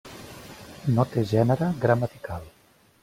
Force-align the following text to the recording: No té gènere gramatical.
No 0.95 1.05
té 1.11 1.25
gènere 1.33 1.67
gramatical. 1.85 2.49